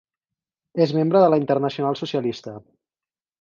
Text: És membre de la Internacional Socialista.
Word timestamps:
És 0.85 0.93
membre 0.99 1.21
de 1.23 1.27
la 1.33 1.39
Internacional 1.43 1.99
Socialista. 2.01 2.55